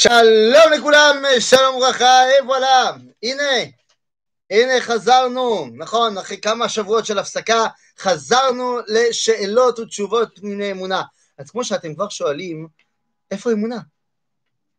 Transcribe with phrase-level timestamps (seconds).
[0.00, 2.90] שלום לכולם, שלום וברכה, וואלה,
[3.22, 3.42] הנה,
[4.50, 7.66] הנה חזרנו, נכון, אחרי כמה שבועות של הפסקה,
[7.98, 11.02] חזרנו לשאלות ותשובות פניני אמונה.
[11.38, 12.68] אז כמו שאתם כבר שואלים,
[13.30, 13.78] איפה אמונה?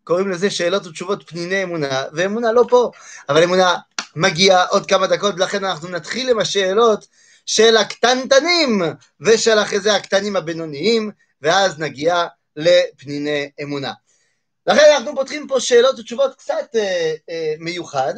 [0.03, 2.91] קוראים לזה שאלות ותשובות פניני אמונה, ואמונה לא פה,
[3.29, 3.75] אבל אמונה
[4.15, 7.07] מגיעה עוד כמה דקות, ולכן אנחנו נתחיל עם השאלות
[7.45, 8.81] של הקטנטנים,
[9.21, 11.11] ושל אחרי זה הקטנים הבינוניים,
[11.41, 13.91] ואז נגיע לפניני אמונה.
[14.67, 18.13] לכן אנחנו פותחים פה שאלות ותשובות קצת אה, אה, מיוחד,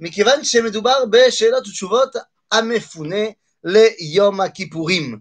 [0.00, 2.16] מכיוון שמדובר בשאלות ותשובות
[2.52, 3.24] המפונה
[3.64, 5.18] ליום הכיפורים.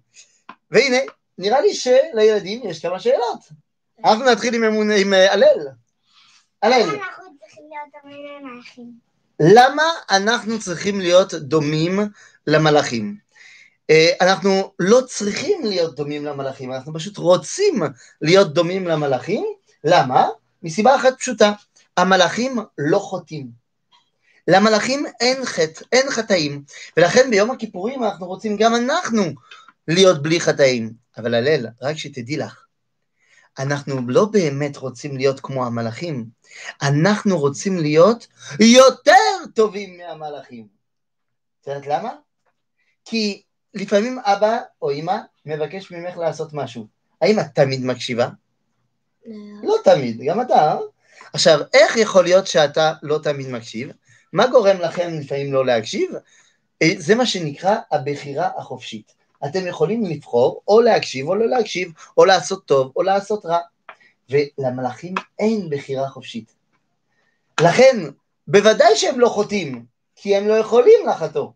[0.72, 0.98] והנה,
[1.38, 3.40] נראה לי שלילדים יש כמה שאלות.
[4.06, 5.68] אנחנו נתחיל עם, אמונה, עם אה, הלל.
[6.62, 6.90] הלל.
[9.40, 12.00] למה אנחנו צריכים להיות דומים
[12.48, 13.18] למלאכים?
[13.90, 17.84] אה, אנחנו לא צריכים להיות דומים למלאכים, אנחנו פשוט רוצים
[18.22, 19.46] להיות דומים למלאכים.
[19.84, 20.28] למה?
[20.66, 21.52] מסיבה אחת פשוטה,
[21.98, 23.50] המלאכים לא חוטאים.
[24.48, 26.64] למלאכים אין חטא, אין חטאים,
[26.98, 29.22] ולכן ביום הכיפורים אנחנו רוצים גם אנחנו
[29.88, 30.94] להיות בלי חטאים.
[31.18, 32.66] אבל הלל, רק שתדעי לך,
[33.60, 36.26] אנחנו לא באמת רוצים להיות כמו המלאכים,
[36.82, 38.28] אנחנו רוצים להיות
[38.60, 40.68] יותר טובים מהמלאכים.
[41.62, 42.12] את יודעת למה?
[43.06, 43.42] כי
[43.74, 46.88] לפעמים אבא או אמא מבקש ממך לעשות משהו.
[47.22, 48.30] האם את תמיד מקשיבה?
[49.64, 49.76] לא.
[49.84, 50.78] תמיד, גם אתה.
[51.34, 53.90] עכשיו, איך יכול להיות שאתה לא תמיד מקשיב?
[54.34, 56.12] מה גורם לכם לפעמים לא להקשיב?
[56.82, 59.16] אה, זה מה שנקרא הבחירה החופשית.
[59.46, 63.60] אתם יכולים לבחור או להקשיב או לא להקשיב, או לעשות טוב או לעשות רע.
[64.30, 66.54] ולמלאכים אין בחירה חופשית.
[67.62, 67.98] לכן,
[68.48, 71.50] בוודאי שהם לא חוטאים, כי הם לא יכולים לחטוא.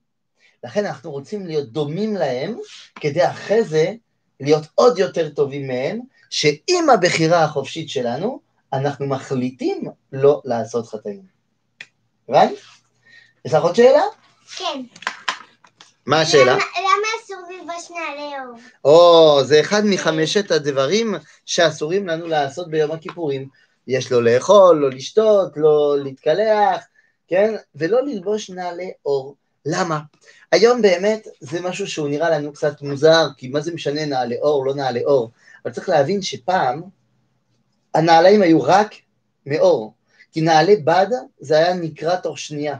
[0.63, 2.57] לכן אנחנו רוצים להיות דומים להם,
[2.95, 3.93] כדי אחרי זה
[4.39, 5.99] להיות עוד יותר טובים מהם,
[6.29, 8.39] שעם הבחירה החופשית שלנו,
[8.73, 11.21] אנחנו מחליטים לא לעשות חטאים.
[12.29, 12.51] הבנת?
[13.45, 14.03] יש לך עוד שאלה?
[14.57, 14.81] כן.
[16.05, 16.53] מה השאלה?
[16.53, 18.59] למה, למה אסור ללבוש נעלי אור?
[18.85, 21.15] או, זה אחד מחמשת הדברים
[21.45, 23.47] שאסורים לנו לעשות ביום הכיפורים.
[23.87, 26.83] יש לו לאכול, לא לשתות, לא להתקלח,
[27.27, 27.55] כן?
[27.75, 29.35] ולא ללבוש נעלי אור.
[29.65, 29.99] למה?
[30.51, 34.65] היום באמת זה משהו שהוא נראה לנו קצת מוזר, כי מה זה משנה נעלי אור,
[34.65, 35.31] לא נעלי אור?
[35.65, 36.81] אבל צריך להבין שפעם
[37.95, 38.95] הנעליים היו רק
[39.45, 39.93] מאור,
[40.31, 41.07] כי נעלי בד
[41.39, 42.75] זה היה נקרא תוך שנייה.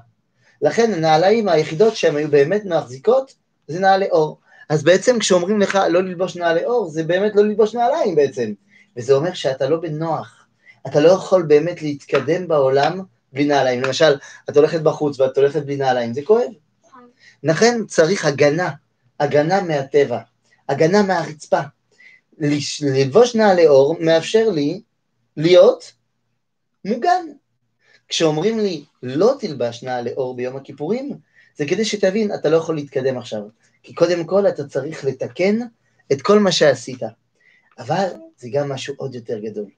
[0.61, 3.33] לכן הנעליים היחידות שהן היו באמת מחזיקות
[3.67, 4.39] זה נעלי אור.
[4.69, 8.53] אז בעצם כשאומרים לך לא ללבוש נעלי אור, זה באמת לא ללבוש נעליים בעצם.
[8.97, 10.45] וזה אומר שאתה לא בנוח,
[10.87, 13.01] אתה לא יכול באמת להתקדם בעולם
[13.33, 13.81] בלי נעליים.
[13.81, 14.15] למשל,
[14.49, 16.51] את הולכת בחוץ ואת הולכת בלי נעליים, זה כואב.
[17.43, 18.71] לכן צריך הגנה,
[19.19, 20.19] הגנה מהטבע,
[20.69, 21.61] הגנה מהרצפה.
[22.81, 24.81] ללבוש נעלי אור מאפשר לי
[25.37, 25.91] להיות
[26.85, 27.25] מוגן.
[28.07, 31.17] כשאומרים לי לא תלבש נעלי אור ביום הכיפורים,
[31.57, 33.41] זה כדי שתבין, אתה לא יכול להתקדם עכשיו.
[33.83, 35.59] כי קודם כל אתה צריך לתקן
[36.11, 37.01] את כל מה שעשית.
[37.79, 38.07] אבל
[38.37, 39.69] זה גם משהו עוד יותר גדול.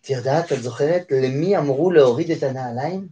[0.00, 3.08] את יודעת, את זוכרת למי אמרו להוריד את הנעליים?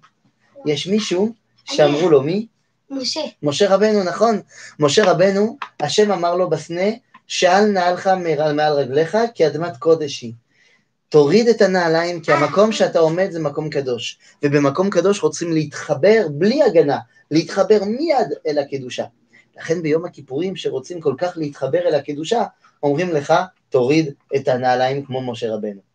[0.67, 1.33] יש מישהו
[1.65, 2.47] שאמרו לו מי?
[2.93, 3.21] משה.
[3.43, 4.41] משה רבנו, נכון.
[4.79, 6.91] משה רבנו, השם אמר לו בסנה,
[7.27, 10.33] שאל נעלך מעל, מעל רגליך, כי אדמת קודש היא.
[11.09, 14.19] תוריד את הנעליים, כי המקום שאתה עומד זה מקום קדוש.
[14.43, 16.99] ובמקום קדוש רוצים להתחבר בלי הגנה,
[17.31, 19.05] להתחבר מיד אל הקדושה.
[19.57, 22.45] לכן ביום הכיפורים, שרוצים כל כך להתחבר אל הקדושה,
[22.83, 23.35] אומרים לך,
[23.69, 25.92] תוריד את הנעליים כמו משה רבנו.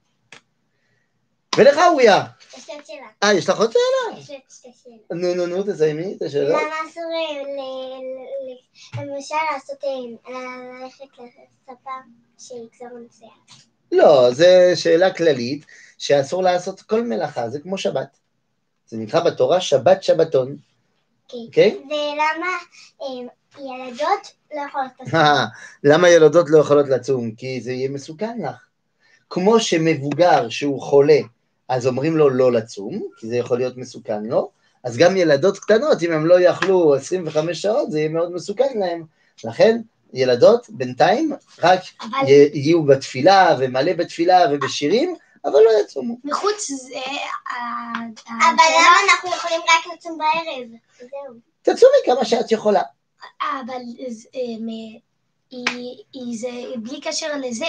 [1.57, 2.23] ולך אוריה.
[2.57, 3.07] יש לי עוד שאלה.
[3.23, 4.19] אה, יש לך עוד שאלה?
[4.19, 5.11] יש לי עוד שתי שאלות.
[5.11, 6.49] נו, נו, נו, תסיימי את השאלה.
[6.49, 10.33] למה אסור ל- למשל לעשות, אה,
[10.83, 11.91] ללכת לספה
[12.37, 13.25] שיגזור נוסע?
[13.91, 14.45] לא, זו
[14.75, 15.65] שאלה כללית,
[15.97, 18.17] שאסור לעשות כל מלאכה, זה כמו שבת.
[18.87, 20.55] זה נקרא בתורה שבת שבתון.
[21.33, 21.77] אוקיי?
[21.85, 22.47] ולמה
[23.01, 23.07] אה,
[23.59, 24.91] ילדות לא יכולות?
[25.13, 25.45] אה,
[25.83, 27.31] למה ילדות לא יכולות לצום?
[27.31, 28.55] כי זה יהיה מסוכן לך.
[29.29, 31.19] כמו שמבוגר שהוא חולה,
[31.69, 34.49] אז אומרים לו לא לצום, כי זה יכול להיות מסוכן לו,
[34.83, 39.03] אז גם ילדות קטנות, אם הם לא יאכלו 25 שעות, זה יהיה מאוד מסוכן להם.
[39.43, 39.81] לכן,
[40.13, 41.31] ילדות בינתיים
[41.63, 45.15] רק אבל- יהיו בתפילה ומלא בתפילה ובשירים,
[45.45, 46.17] אבל לא יצומו.
[46.23, 46.95] מחוץ זה...
[47.49, 47.99] ה-
[48.29, 50.67] אבל למה אנחנו יכולים רק לצום בערב?
[50.99, 51.33] זהו.
[51.61, 52.81] תצומי כמה שאת יכולה.
[53.41, 54.27] אבל זה,
[55.51, 57.65] היא, היא זה בלי קשר לזה,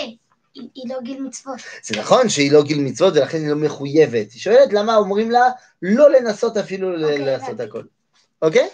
[0.75, 1.57] היא, לא גיל מצוות.
[1.83, 4.33] זה נכון שהיא לא גיל מצוות ולכן היא לא מחויבת.
[4.33, 5.51] היא שואלת למה אומרים לה
[5.83, 7.61] לא לנסות אפילו ל- אוקיי, לעשות.
[7.61, 7.83] הכל.
[8.43, 8.69] אוקיי?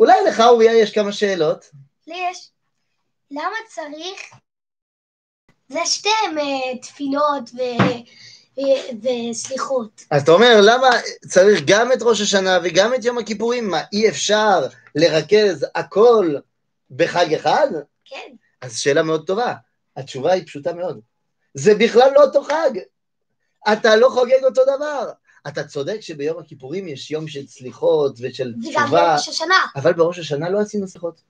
[0.00, 1.70] אולי לך אוריה יש כמה שאלות.
[2.06, 2.50] לי יש.
[3.30, 4.20] למה צריך...
[5.68, 7.58] זה שתיהם אה, תפילות ו...
[8.58, 10.04] ו- וסליחות.
[10.10, 10.88] אז אתה אומר, למה
[11.28, 13.70] צריך גם את ראש השנה וגם את יום הכיפורים?
[13.70, 16.34] מה, אי אפשר לרכז הכל
[16.90, 17.68] בחג אחד?
[18.04, 18.32] כן.
[18.60, 19.54] אז שאלה מאוד טובה.
[19.96, 21.00] התשובה היא פשוטה מאוד.
[21.54, 22.70] זה בכלל לא אותו חג.
[23.72, 25.10] אתה לא חוגג אותו דבר.
[25.48, 29.54] אתה צודק שביום הכיפורים יש יום של סליחות ושל וגם תשובה, בראש השנה.
[29.76, 31.20] אבל בראש השנה לא עשינו סליחות.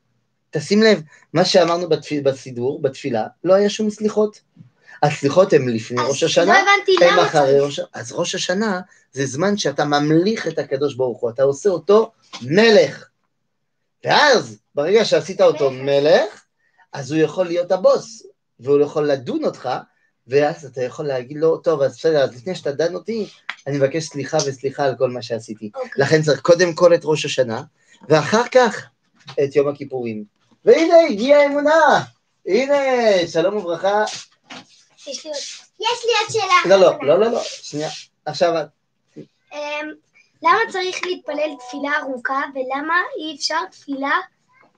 [0.51, 1.03] תשים לב,
[1.33, 4.41] מה שאמרנו בתפיל, בסידור, בתפילה, לא היה שום סליחות.
[5.03, 6.67] הסליחות הן לפני ראש לא השנה, הם
[7.01, 7.61] למה אחרי.
[7.61, 7.87] ראש השנה.
[7.93, 8.81] אז ראש השנה
[9.13, 13.09] זה זמן שאתה ממליך את הקדוש ברוך הוא, אתה עושה אותו מלך.
[14.05, 16.45] ואז, ברגע שעשית אותו מלך,
[16.93, 18.27] אז הוא יכול להיות הבוס,
[18.61, 19.69] והוא יכול לדון אותך,
[20.27, 23.29] ואז אתה יכול להגיד לו, טוב, אז בסדר, אז לפני שאתה דן אותי,
[23.67, 25.71] אני מבקש סליחה וסליחה על כל מה שעשיתי.
[25.75, 25.91] אוקיי.
[25.97, 27.63] לכן צריך קודם כל את ראש השנה,
[28.09, 28.87] ואחר כך
[29.45, 30.25] את יום הכיפורים.
[30.65, 32.05] והנה הגיעה האמונה!
[32.47, 32.75] הנה,
[33.27, 34.05] שלום וברכה.
[35.07, 35.41] יש לי עוד...
[35.81, 36.77] יש לי עוד שאלה.
[36.77, 36.99] לא, לא.
[37.03, 37.89] לא, לא, לא, שנייה.
[38.25, 38.67] עכשיו, את.
[39.53, 39.89] אמ,
[40.43, 44.19] למה צריך להתפלל תפילה ארוכה, ולמה אי אפשר תפילה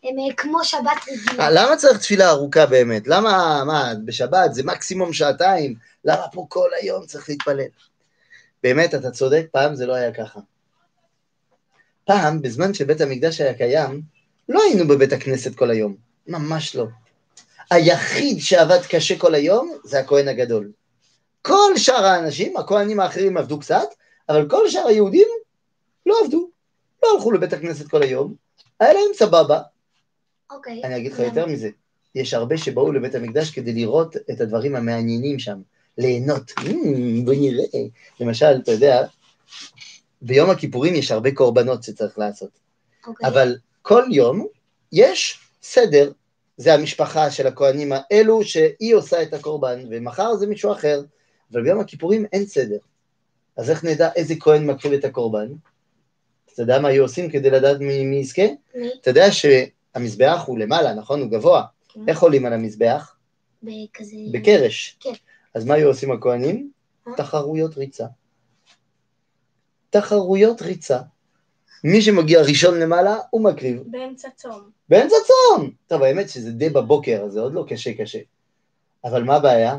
[0.05, 1.45] אמ, כמו שבת רגילה?
[1.45, 3.06] אה, למה צריך תפילה ארוכה באמת?
[3.06, 5.75] למה, מה, בשבת זה מקסימום שעתיים,
[6.05, 7.69] למה פה כל היום צריך להתפלל?
[8.62, 10.41] באמת, אתה צודק, פעם זה לא היה ככה.
[12.05, 14.03] פעם, בזמן שבית המקדש היה קיים,
[14.49, 15.97] לא היינו בבית הכנסת כל היום,
[16.27, 16.87] ממש לא.
[17.71, 20.71] היחיד שעבד קשה כל היום זה הכהן הגדול.
[21.43, 23.89] כל שאר האנשים, הכהנים האחרים עבדו קצת,
[24.29, 25.29] אבל כל שאר היהודים
[26.07, 26.49] לא עבדו.
[27.03, 28.35] לא הלכו לבית הכנסת כל היום,
[28.81, 29.61] היה להם סבבה,
[30.50, 30.81] אוקיי.
[30.85, 31.19] אני אגיד לך?
[31.19, 31.69] יותר מזה,
[32.14, 35.61] יש הרבה שבאו לבית המקדש כדי לראות את הדברים המעניינים שם,
[35.99, 37.64] ליהנות, "מ, בוא נראה.
[38.20, 39.06] למשל, אתה יודע,
[40.23, 42.50] ביום הכיפורים יש הרבה קורבנות שצריך לעשות,
[43.06, 43.29] אוקיי.
[43.29, 44.46] אבל כל יום
[44.93, 46.12] יש סדר,
[46.56, 51.02] זה המשפחה של הכהנים האלו שהיא עושה את הקורבן, ומחר זה מישהו אחר,
[51.52, 52.79] אבל ביום הכיפורים אין סדר.
[53.56, 55.49] אז איך נדע איזה כהן מקריב את הקורבן?
[56.52, 58.43] אתה יודע מה היו עושים כדי לדעת מי, מי יזכה?
[59.00, 59.32] אתה יודע
[59.94, 61.20] שהמזבח הוא למעלה, נכון?
[61.20, 61.62] הוא גבוה.
[61.88, 62.00] כן.
[62.08, 63.17] איך עולים על המזבח?
[63.62, 64.17] בכזה...
[64.32, 64.96] בקרש.
[65.00, 65.12] כן.
[65.55, 66.70] אז מה היו עושים הכהנים?
[67.08, 67.12] אה?
[67.17, 68.06] תחרויות ריצה.
[69.91, 70.99] תחרויות ריצה.
[71.85, 73.82] מי שמגיע ראשון למעלה, הוא מקריב.
[73.87, 74.70] באמצע צום.
[74.88, 75.70] באמצע צום!
[75.87, 78.19] טוב, האמת שזה די בבוקר, אז זה עוד לא קשה קשה.
[79.05, 79.79] אבל מה הבעיה?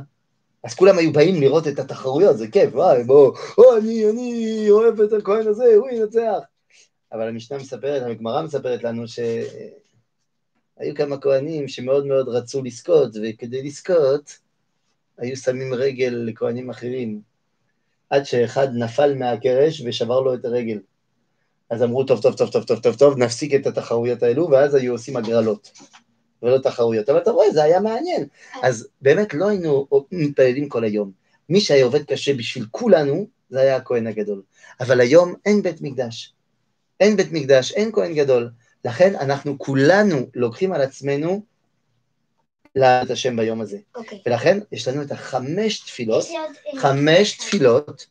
[0.64, 5.02] אז כולם היו באים לראות את התחרויות, זה כיף, וואי, בואו, או, אני, אני אוהב
[5.02, 6.40] את הכהן הזה, הוא ינצח.
[7.12, 9.08] אבל המשנה מספרת, הגמרא מספרת לנו
[10.80, 14.38] שהיו כמה כהנים שמאוד מאוד רצו לזכות, וכדי לזכות,
[15.18, 17.22] היו שמים רגל לכהנים אחרים,
[18.10, 20.80] עד שאחד נפל מהקרש ושבר לו את הרגל.
[21.70, 24.92] אז אמרו, טוב, טוב, טוב, טוב, טוב, טוב, טוב, נפסיק את התחרויות האלו, ואז היו
[24.92, 25.72] עושים הגרלות,
[26.44, 27.10] ולא תחרויות.
[27.10, 28.28] אבל אתה רואה, זה היה מעניין.
[28.64, 31.12] אז באמת לא היינו מתפללים כל היום.
[31.50, 34.42] מי שהיה עובד קשה בשביל כולנו, זה היה הכהן הגדול.
[34.80, 36.34] אבל היום אין בית מקדש.
[37.00, 38.50] אין בית מקדש, אין כהן גדול.
[38.86, 41.42] לכן אנחנו כולנו לוקחים על עצמנו
[42.76, 43.78] לעלות השם ביום הזה.
[43.96, 44.22] אוקיי.
[44.26, 46.26] ולכן יש לנו את החמש תפילות,
[46.78, 48.06] חמש תפילות,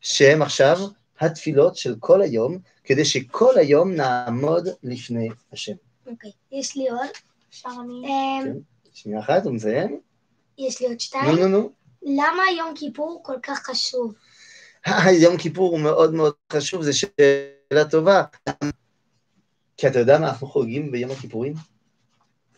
[0.00, 0.78] שהן עכשיו
[1.20, 5.72] התפילות של כל היום, כדי שכל היום נעמוד לפני השם.
[6.06, 6.30] אוקיי.
[6.52, 7.08] יש לי עוד.
[7.50, 8.08] אפשר אני...
[8.08, 8.52] אמ, כן.
[8.92, 10.00] שנייה אחת, הוא מסיים?
[10.58, 11.36] יש לי עוד נו, שתיים.
[11.38, 11.72] נו, נו.
[12.02, 14.14] למה יום כיפור כל כך חשוב?
[15.24, 18.22] יום כיפור הוא מאוד מאוד חשוב, זו שאלה טובה.
[19.76, 21.54] כי אתה יודע מה אנחנו חוגגים ביום הכיפורים?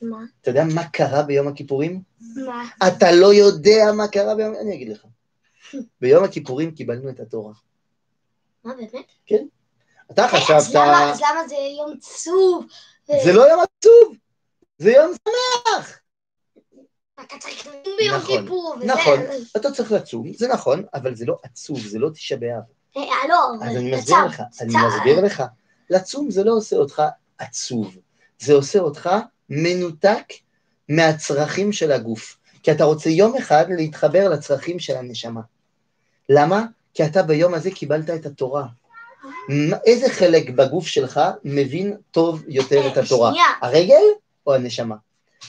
[0.02, 0.18] מה?
[0.40, 2.02] אתה יודע מה קרה ביום הכיפורים?
[2.46, 2.64] מה?
[2.88, 4.54] אתה לא יודע מה קרה ביום...
[4.60, 5.04] אני אגיד לך.
[6.00, 7.52] ביום הכיפורים קיבלנו את התורה.
[8.64, 9.04] מה באמת?
[10.10, 10.74] אתה אז חשבת...
[10.74, 12.66] למה- אז למה זה יום עצוב?
[13.24, 14.16] זה לא יום עצוב,
[14.78, 15.98] זה יום שמח.
[17.20, 18.74] אתה צריך לדון ביום נכון, כיפור.
[18.76, 19.20] וזה- נכון.
[19.56, 22.62] אתה צריך לצום, זה נכון, אבל זה לא עצוב, זה לא תשעה באב.
[22.96, 24.72] אה, לא, אז אני מסביר לך, אני.
[24.86, 25.42] מסביר לך.
[25.90, 27.02] לצום זה לא עושה אותך
[27.38, 27.96] עצוב,
[28.38, 29.10] זה עושה אותך
[29.50, 30.32] מנותק
[30.88, 32.36] מהצרכים של הגוף.
[32.62, 35.40] כי אתה רוצה יום אחד להתחבר לצרכים של הנשמה.
[36.28, 36.64] למה?
[36.94, 38.66] כי אתה ביום הזה קיבלת את התורה.
[39.86, 43.30] איזה חלק בגוף שלך מבין טוב יותר את התורה?
[43.30, 43.46] שנייה.
[43.62, 44.02] הרגל
[44.46, 44.96] או הנשמה?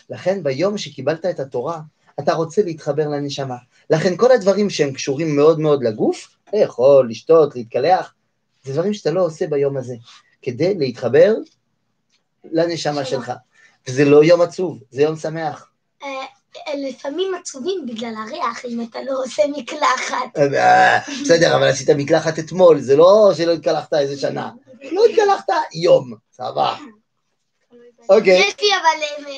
[0.10, 1.80] לכן ביום שקיבלת את התורה,
[2.20, 3.56] אתה רוצה להתחבר לנשמה.
[3.90, 8.14] לכן כל הדברים שהם קשורים מאוד מאוד לגוף, לאכול, לשתות, להתקלח,
[8.64, 9.96] זה דברים שאתה לא עושה ביום הזה,
[10.42, 11.36] כדי להתחבר
[12.44, 13.06] לנשמה.
[13.06, 13.32] שלך.
[13.88, 15.70] וזה לא יום עצוב, זה יום שמח.
[16.04, 16.08] אה,
[16.68, 20.38] אה, לפעמים עצובים בגלל הריח, אם אתה לא עושה מקלחת.
[20.38, 24.52] אה, בסדר, אבל עשית מקלחת אתמול, זה לא שלא התקלחת איזה שנה.
[24.92, 26.76] לא התקלחת יום, סבבה.
[28.10, 29.28] אוקיי, יש לי אבל...
[29.28, 29.34] אה,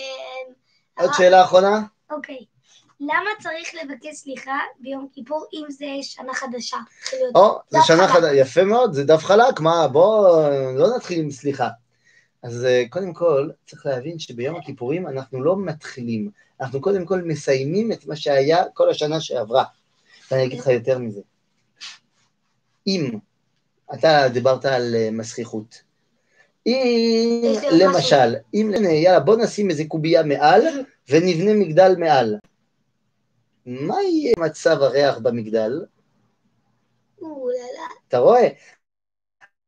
[1.00, 1.82] אה, עוד שאלה אחרונה?
[2.12, 2.46] אוקיי.
[3.02, 6.78] למה צריך לבקש סליחה ביום כיפור אם זה שנה חדשה?
[7.36, 8.18] או, זה שנה חלק.
[8.18, 11.70] חדשה, יפה מאוד, זה דף חלק, מה, בוא לא נתחיל עם סליחה.
[12.44, 16.30] אז אה, קודם כל, צריך להבין שביום הכיפורים אנחנו לא מתחילים,
[16.62, 19.64] אנחנו קודם כל מסיימים את מה שהיה כל השנה שעברה.
[20.32, 21.22] ואני אגיד לך יותר מזה.
[22.88, 23.12] אם,
[23.94, 25.82] אתה דיברת על אה, מסכיחות.
[26.68, 30.64] אם, למשל, אם, יאללה, בוא נשים איזה קובייה מעל
[31.10, 32.38] ונבנה מגדל מעל.
[33.66, 35.86] מה יהיה מצב הריח במגדל?
[38.08, 38.48] אתה רואה?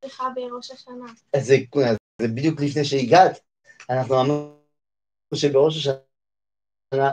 [0.01, 1.13] סליחה בראש השנה.
[1.37, 1.55] זה,
[2.21, 3.39] זה בדיוק לפני שהגעת.
[3.89, 4.57] אנחנו אמרנו
[5.33, 7.11] שבראש השנה...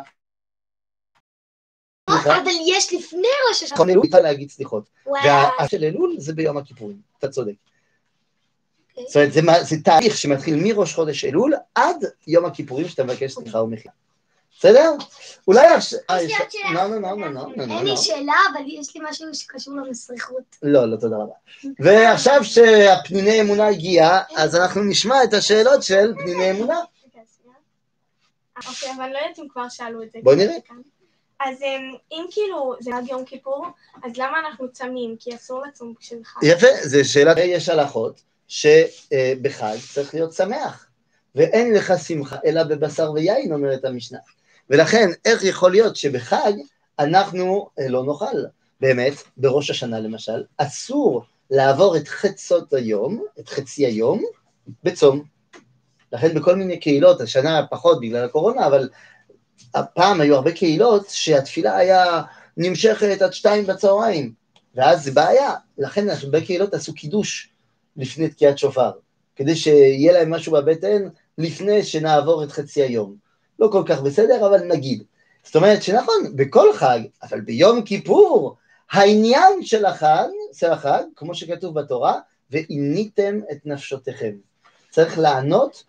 [2.10, 3.74] אבל יש לפני ראש השנה.
[3.74, 4.90] נכון, אלול אפשר להגיד סליחות.
[5.06, 5.20] וואי.
[5.24, 7.52] והאף של אלול זה ביום הכיפורים, אתה צודק.
[8.90, 9.06] אוקיי.
[9.06, 13.94] זאת אומרת, זה, תהליך שמתחיל מראש חודש אלול עד יום הכיפורים שאתה מבקש סליחה ומחילה.
[14.58, 14.92] בסדר?
[15.48, 15.76] אולי.
[15.76, 16.88] יש לי עוד שאלה.
[16.88, 17.86] לא, לא, לא, לא, לא, לא, אין.
[17.86, 20.56] לי שאלה, אבל יש לי משהו שקשור למסריחות.
[20.62, 21.32] לא, לא, תודה רבה.
[21.78, 26.80] ועכשיו שהפניני אמונה הגיעה, אז אנחנו נשמע את השאלות של פניני אמונה.
[28.68, 30.18] אוקיי, אבל לא יודעת אם כבר שאלו את זה.
[30.22, 30.56] בואי נראה.
[31.40, 33.66] אז אמ, אם כאילו זה עד יום כיפור,
[34.04, 35.16] אז למה אנחנו צמים?
[35.20, 36.40] כי אסור לצום כשזה חג.
[36.42, 40.86] יפה, זו שאלה, יש הלכות שבחג צריך להיות שמח,
[41.34, 44.18] ואין לך שמחה אלא בבשר ויין, אומרת המשנה.
[44.70, 46.52] ולכן, איך יכול להיות שבחג
[46.98, 48.36] אנחנו אה, לא נאכל?
[48.80, 54.22] באמת, בראש השנה למשל, אסור לעבור את חצות היום, את חצי היום,
[54.84, 55.22] בצום.
[56.12, 58.88] לכן בכל מיני קהילות, השנה פחות בגלל הקורונה, אבל
[59.74, 62.22] הפעם היו הרבה קהילות שהתפילה היה
[62.56, 64.32] נמשכת עד שתיים בצהריים,
[64.74, 65.54] ואז זה בעיה.
[65.78, 67.50] לכן הרבה קהילות עשו קידוש
[67.96, 68.90] לפני תקיעת שופר,
[69.36, 71.08] כדי שיהיה להם משהו בבטן
[71.38, 73.27] לפני שנעבור את חצי היום.
[73.58, 75.02] לא כל כך בסדר, אבל נגיד.
[75.44, 78.56] זאת אומרת שנכון, בכל חג, אבל ביום כיפור,
[78.90, 84.32] העניין של החג, של החג, כמו שכתוב בתורה, ועיניתם את נפשותיכם.
[84.90, 85.84] צריך לענות,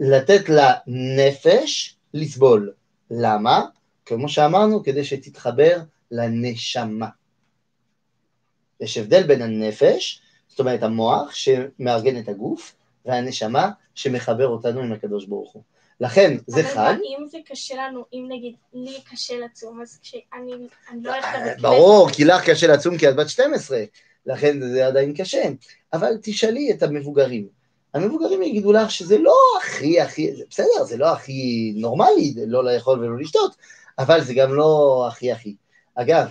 [0.00, 2.72] לתת לנפש לסבול.
[3.10, 3.66] למה?
[4.06, 5.80] כמו שאמרנו, כדי שתתחבר
[6.10, 7.08] לנשמה.
[8.80, 12.74] יש הבדל בין הנפש, זאת אומרת המוח שמארגן את הגוף,
[13.06, 15.62] והנשמה שמחבר אותנו עם הקדוש ברוך הוא.
[16.00, 20.52] לכן זה אבל חג, אם זה קשה לנו, אם נגיד לי קשה לצום, אז כשאני
[20.90, 23.84] אני לא הולכת לבית ברור, כי לך קשה לצום כי את בת 12,
[24.26, 25.42] לכן זה עדיין קשה.
[25.92, 27.48] אבל תשאלי את המבוגרים.
[27.94, 33.18] המבוגרים יגידו לך שזה לא הכי הכי, בסדר, זה לא הכי נורמלי, לא לאכול ולא
[33.18, 33.56] לשתות,
[33.98, 35.56] אבל זה גם לא הכי הכי.
[35.94, 36.28] אגב,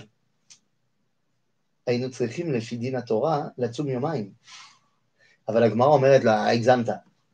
[1.87, 4.31] היינו צריכים לפי דין התורה לצום יומיים.
[5.47, 6.89] אבל הגמרא אומרת לה, הגזמת,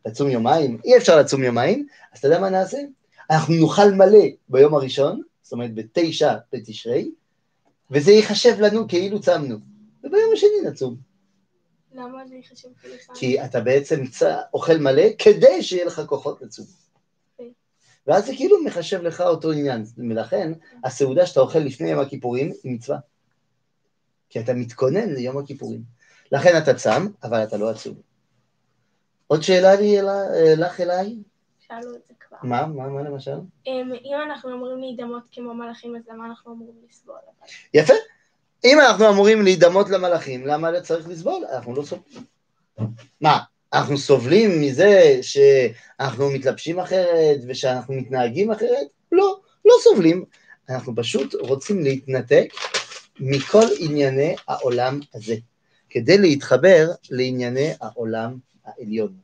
[0.05, 0.77] לצום יומיים?
[0.85, 2.77] אי אפשר לצום יומיים, אז אתה יודע מה נעשה?
[3.29, 7.11] אנחנו נאכל מלא ביום הראשון, זאת אומרת בתשע בתשרי,
[7.91, 9.57] וזה ייחשב לנו כאילו צמנו.
[10.03, 10.95] וביום השני נצום.
[11.93, 12.95] למה זה ייחשב כאילו?
[13.13, 14.23] כי אתה בעצם צ...
[14.53, 16.65] אוכל מלא כדי שיהיה לך כוחות לצום.
[17.33, 17.53] אוקיי.
[18.07, 19.83] ואז זה כאילו מחשב לך אותו עניין.
[19.97, 20.51] ולכן,
[20.83, 22.97] הסעודה שאתה אוכל לפני יום הכיפורים היא מצווה.
[24.29, 25.81] כי אתה מתכונן ליום הכיפורים.
[26.31, 28.01] לכן אתה צם, אבל אתה לא עצוב.
[29.31, 30.13] עוד שאלה לי אלה,
[30.57, 31.15] לך אליי?
[31.59, 32.37] שאלו את זה כבר.
[32.43, 33.35] מה, מה, מה למשל?
[33.67, 37.15] אמ, אם אנחנו אמורים להידמות כמו מלאכים, אז למה אנחנו אמורים לסבול?
[37.73, 37.93] יפה.
[38.65, 41.45] אם אנחנו אמורים להידמות למלאכים, למה צריך לסבול?
[41.53, 42.23] אנחנו לא סובלים.
[43.21, 43.39] מה,
[43.73, 48.87] אנחנו סובלים מזה שאנחנו מתלבשים אחרת ושאנחנו מתנהגים אחרת?
[49.11, 50.25] לא, לא סובלים.
[50.69, 52.53] אנחנו פשוט רוצים להתנתק
[53.19, 55.35] מכל ענייני העולם הזה,
[55.89, 59.17] כדי להתחבר לענייני העולם העליון.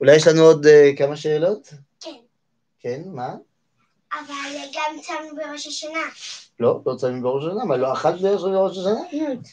[0.00, 1.72] אולי יש לנו עוד uh, כמה שאלות?
[2.00, 2.10] כן.
[2.78, 3.34] כן, מה?
[4.12, 6.08] אבל גם צמנו בראש השנה.
[6.60, 9.00] לא, לא צמים בראש השנה, מה, לא אכלת בראש השנה?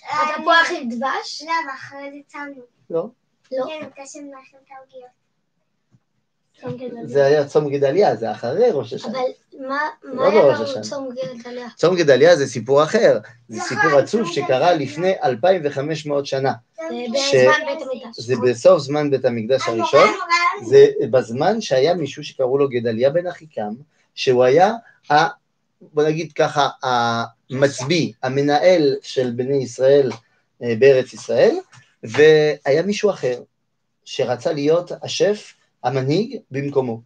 [0.04, 1.44] התפוח עם דבש?
[1.44, 1.74] למה?
[1.74, 2.62] אחרי זה צמנו.
[2.90, 3.08] לא.
[3.52, 3.66] לא.
[3.68, 5.21] כן, מתי שמנחם את העוגיות.
[7.06, 9.12] זה היה צום גדליה, זה אחרי ראש השנה.
[9.12, 9.20] אבל
[9.68, 10.82] מה לא היה לנו השנה.
[10.82, 11.68] צום גדליה?
[11.76, 14.74] צום גדליה זה סיפור אחר, זה נכון, סיפור עצוב שקרה.
[14.74, 16.54] לפני 2,500 שנה.
[16.90, 18.20] זה ש- בזמן בית המקדש.
[18.20, 20.10] זה בסוף זמן בית המקדש הראשון,
[20.66, 23.74] זה בזמן שהיה מישהו שקראו לו גדליה בן אחיקם,
[24.16, 24.74] שהוא היה,
[25.12, 25.16] ה,
[25.82, 30.12] בוא נגיד ככה, המצביא, המנהל של בני ישראל
[30.64, 31.56] אה, בארץ ישראל,
[32.04, 33.40] והיה מישהו אחר
[34.06, 35.54] שרצה להיות השף,
[35.84, 37.02] המנהיג, במקומו,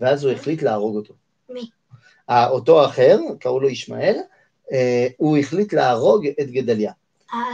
[0.00, 1.14] ואז הוא החליט להרוג אותו.
[1.50, 1.70] מי?
[2.30, 4.16] אותו אחר, קראו לו ישמעאל,
[4.72, 6.92] אה, הוא החליט להרוג את גדליה.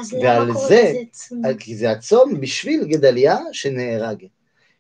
[0.01, 1.43] אז ועל למה קוראים זה- לזה צום?
[1.59, 4.25] כי זה הצום בשביל גדליה שנהרג.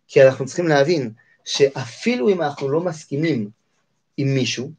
[0.08, 1.10] כי אנחנו צריכים להבין
[1.44, 3.50] שאפילו אם אנחנו לא מסכימים
[4.16, 4.70] עם מישהו,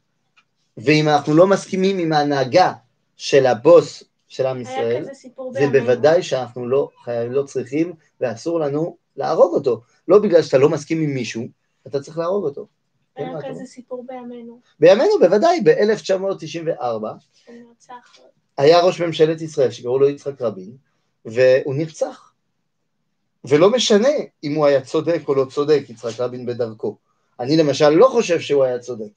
[0.76, 2.72] ואם אנחנו לא מסכימים עם ההנהגה
[3.16, 5.04] של הבוס של עם ישראל,
[5.52, 5.66] זה.
[5.72, 9.80] בוודאי שאנחנו לא, חייב- לא צריכים ואסור לנו להרוג אותו.
[10.08, 11.44] לא בגלל שאתה לא מסכים עם מישהו,
[11.86, 12.66] אתה צריך להרוג אותו.
[13.16, 13.64] כן, היה אתה כזה?
[13.64, 14.60] סיפור בימינו.
[14.80, 18.18] בימינו בוודאי, ב-1994, שנרצח.
[18.58, 20.76] היה ראש ממשלת ישראל שקראו לו יצחק רבין,
[21.24, 22.32] והוא נרצח.
[23.44, 24.08] ולא משנה
[24.44, 26.96] אם הוא היה צודק או לא צודק, יצחק רבין בדרכו.
[27.40, 29.12] אני למשל לא חושב שהוא היה צודק.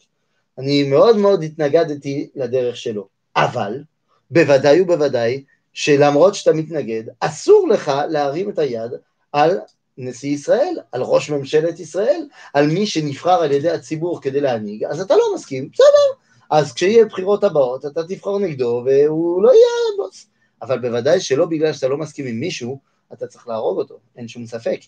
[0.57, 3.07] אני מאוד מאוד התנגדתי לדרך שלו.
[3.35, 3.83] אבל,
[4.31, 8.91] בוודאי ובוודאי, שלמרות שאתה מתנגד, אסור לך להרים את היד
[9.31, 9.59] על
[9.97, 15.01] נשיא ישראל, על ראש ממשלת ישראל, על מי שנבחר על ידי הציבור כדי להנהיג, אז
[15.01, 16.23] אתה לא מסכים, בסדר.
[16.49, 20.27] אז כשיהיה בחירות הבאות, אתה תבחר נגדו והוא לא יהיה הבוס.
[20.61, 22.79] אבל בוודאי שלא בגלל שאתה לא מסכים עם מישהו,
[23.13, 24.79] אתה צריך להרוג אותו, אין שום ספק.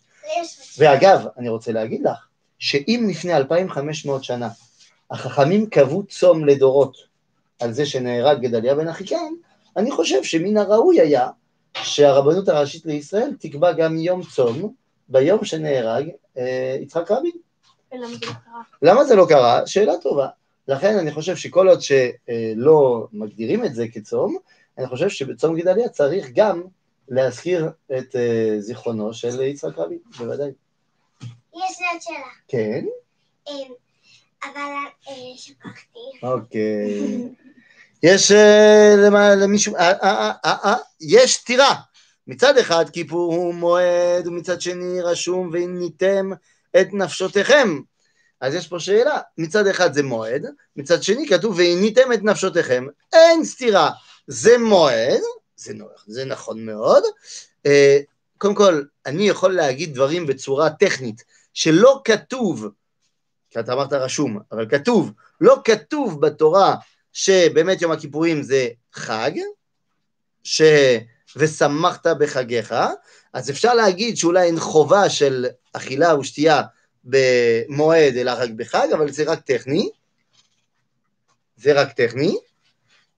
[0.78, 2.28] ואגב, אני רוצה להגיד לך,
[2.60, 4.50] שאם לפני 2,500 שנה
[5.12, 6.98] החכמים קבעו צום לדורות
[7.60, 9.34] על זה שנהרג גדליה בן אחיקם,
[9.78, 11.28] אני חושב שמן הראוי היה
[11.78, 14.74] שהרבנות הראשית לישראל תקבע גם יום צום
[15.08, 17.32] ביום שנהרג אה, יצחק רבין.
[17.94, 18.08] לא?
[18.82, 19.68] למה זה לא קרה?
[19.68, 20.28] שאלה טובה.
[20.68, 24.38] לכן אני חושב שכל עוד שלא מגדירים את זה כצום,
[24.78, 26.64] אני חושב שבצום גדליה צריך גם
[27.10, 30.52] להזכיר את אה, זיכרונו של יצחק רבין, בוודאי.
[31.56, 32.18] יש לי עוד שאלה.
[32.48, 32.86] כן,
[33.48, 33.74] אמ,
[34.44, 34.72] אבל
[35.08, 36.00] אה, שכחתי.
[36.24, 37.30] אוקיי.
[38.04, 38.96] יש אה,
[39.42, 41.76] למישהו, אה, אה, אה, אה, יש סתירה.
[42.28, 46.32] מצד אחד כיפור הוא מועד, ומצד שני רשום והניתם
[46.82, 47.80] את נפשותיכם.
[48.42, 52.86] אז יש פה שאלה, מצד אחד זה מועד, מצד שני כתוב והניתם את נפשותיכם.
[53.14, 53.92] אין סתירה,
[54.28, 55.22] זה מועד,
[55.56, 57.04] זה, נוח, זה נכון מאוד.
[57.66, 58.00] אה,
[58.38, 62.68] קודם כל, אני יכול להגיד דברים בצורה טכנית, שלא כתוב,
[63.50, 66.76] כי אתה אמרת רשום, אבל כתוב, לא כתוב בתורה
[67.14, 69.32] שבאמת יום הכיפורים זה חג,
[70.44, 70.62] ש...
[71.36, 72.76] ושמחת בחגיך,
[73.34, 76.62] אז אפשר להגיד שאולי אין חובה של אכילה ושתייה
[77.04, 79.90] במועד אלא רק בחג, אבל זה רק טכני,
[81.58, 82.38] זה רק טכני,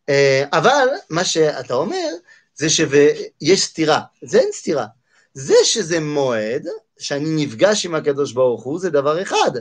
[0.10, 2.10] אה, אבל מה שאתה אומר
[2.56, 4.86] זה שיש סתירה, זה אין סתירה,
[5.34, 6.68] זה שזה מועד,
[7.00, 9.52] שאני נפגש עם הקדוש ברוך הוא, זה דבר אחד,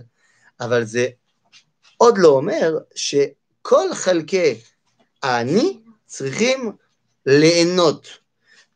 [0.60, 1.08] אבל זה
[1.96, 4.60] עוד לא אומר שכל חלקי
[5.22, 6.72] האני צריכים
[7.26, 8.25] ליהנות.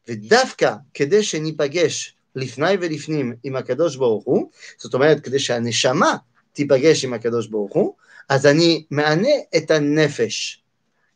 [0.09, 6.17] ודווקא כדי שניפגש לפני ולפנים עם הקדוש ברוך הוא, זאת אומרת כדי שהנשמה
[6.53, 7.95] תיפגש עם הקדוש ברוך הוא,
[8.29, 10.63] אז אני מענה את הנפש.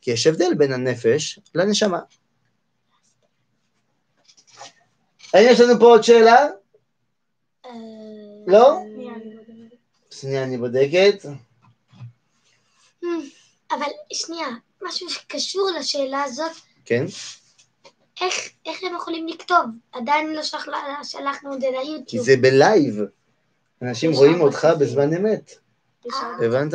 [0.00, 2.00] כי יש הבדל בין הנפש לנשמה.
[5.34, 6.48] האם יש לנו פה עוד שאלה?
[7.66, 7.70] אה,
[8.46, 8.78] לא?
[10.10, 11.24] שנייה, אני בודקת.
[13.70, 14.48] אבל שנייה,
[14.82, 16.52] משהו שקשור לשאלה הזאת,
[16.84, 17.04] כן.
[18.20, 18.34] איך,
[18.66, 19.64] איך הם יכולים לכתוב?
[19.92, 20.64] עדיין לא שלח,
[21.02, 22.24] שלחנו את זה כי ליוטיוב.
[22.24, 23.00] זה בלייב.
[23.82, 24.68] אנשים רואים אותך.
[24.80, 25.54] בזמן אמת.
[26.12, 26.46] אה.
[26.46, 26.74] הבנת?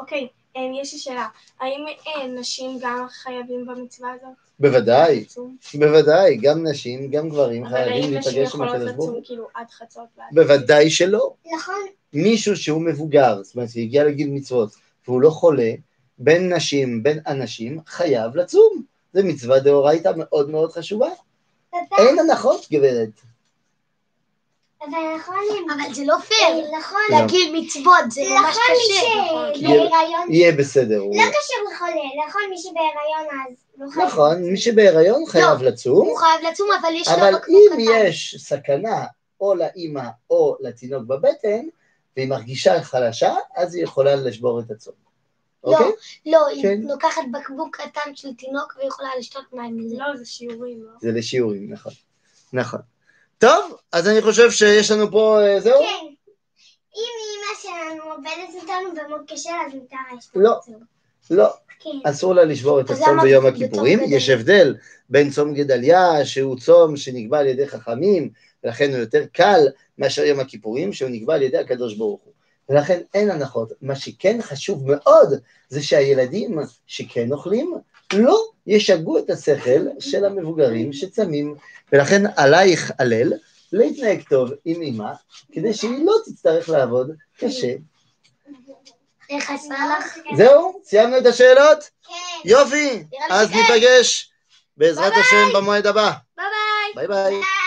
[0.00, 1.26] אוקיי, אמ, יש לי שאלה.
[1.60, 4.34] האם אה, נשים גם חייבים במצווה הזאת?
[4.60, 5.56] בוודאי, לצום?
[5.74, 9.14] בוודאי, גם נשים, גם גברים אבל חייבים האם נשים להיפגש עם יכולות הקדוש ברוך לצום
[9.14, 9.24] הוא.
[9.24, 10.04] כאילו עד חצות?
[10.32, 11.34] בוודאי שלא.
[11.56, 14.70] נכון, מישהו שהוא מבוגר, זאת אומרת, שהגיע לגיל מצוות,
[15.08, 15.70] והוא לא חולה,
[16.18, 18.82] בין נשים, בין אנשים, חייב לצום.
[19.12, 21.08] זו מצווה דאורייתא מאוד מאוד חשובה.
[21.98, 23.20] אין הנחות, גברת.
[24.82, 25.34] אבל נכון,
[25.70, 26.78] אבל זה לא פייר.
[26.78, 27.18] נכון, לא.
[27.18, 29.58] להגיד מצוות, זה ממש נכון מי קשה.
[29.58, 30.98] שבהיריון, יהיה בסדר.
[30.98, 34.04] לא קשור לחולה, נכון מי שבהיריון אז לא.
[34.04, 37.78] נכון, מי שבהיריון חייב לצום, הוא חייב לצום, אבל יש לו אבל אם.
[37.80, 39.04] יש סכנה
[39.40, 41.62] או לאימא או לתינוק בבטן,
[42.16, 45.05] והיא מרגישה חלשה, אז היא יכולה לשבור את הצום.
[45.66, 45.92] לא, אוקיי?
[46.26, 46.80] לא, היא כן.
[46.82, 49.96] לוקחת בקבוק קטן של תינוק ויכולה לשתות מים מזה.
[49.98, 50.90] לא, זה שיעורים, לא?
[51.00, 51.92] זה לשיעורים, נכון.
[52.52, 52.80] נכון.
[53.38, 55.78] טוב, אז אני חושב שיש לנו פה, אה, זהו?
[55.78, 56.06] כן.
[56.96, 60.54] אם אימא שלנו עובדת איתנו ומאוד קשה, אז מותר לשתות לא.
[60.64, 60.80] צום.
[61.30, 61.48] לא,
[61.80, 61.90] כן.
[62.04, 64.00] אסור לה לשבור את הצום ביום הכיפורים.
[64.08, 64.76] יש הבדל
[65.08, 68.30] בין צום גדליה, שהוא צום שנקבע על ידי חכמים,
[68.64, 69.60] ולכן הוא יותר קל
[69.98, 72.32] מאשר יום הכיפורים, שהוא נקבע על ידי הקדוש ברוך הוא.
[72.68, 73.72] ולכן אין הנחות.
[73.82, 75.34] מה שכן חשוב מאוד,
[75.68, 77.74] זה שהילדים שכן אוכלים,
[78.12, 81.54] לא ישגעו את השכל של המבוגרים שצמים.
[81.92, 83.32] ולכן עלייך הלל
[83.72, 85.12] להתנהג טוב עם אמא,
[85.52, 87.74] כדי שהיא לא תצטרך לעבוד קשה.
[90.36, 90.80] זהו?
[90.84, 91.90] סיימנו את השאלות?
[92.08, 92.48] כן.
[92.48, 93.50] יופי, אז.
[93.50, 94.30] ניפגש
[94.76, 96.12] בעזרת השם במועד הבא.
[96.36, 96.46] ביי.
[96.94, 97.30] ביי ביי.
[97.30, 97.65] ביי.